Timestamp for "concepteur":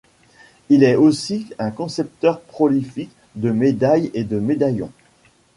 1.69-2.39